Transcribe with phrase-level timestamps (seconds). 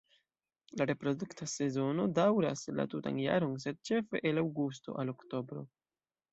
[0.79, 5.67] La reprodukta sezono daŭras la tutan jaron sed ĉefe el aŭgusto al oktobro.